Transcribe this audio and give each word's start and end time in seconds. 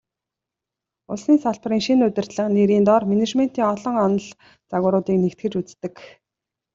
Улсын 1.13 1.37
салбарын 1.43 1.81
шинэ 1.85 2.03
удирдлага 2.07 2.49
нэрийн 2.57 2.83
доор 2.89 3.03
менежментийн 3.11 3.69
олон 3.73 3.95
онол, 4.05 4.25
загваруудыг 4.69 5.17
нэгтгэж 5.23 5.53
үздэг. 5.59 5.95